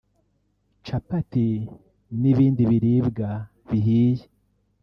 [0.85, 1.47] capati
[2.21, 3.29] n’ibindi biribwa
[3.69, 4.25] bihiye